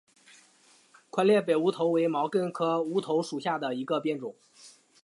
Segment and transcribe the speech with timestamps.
[1.11, 4.33] 宽裂北乌头为毛茛科乌头属下的一个变种。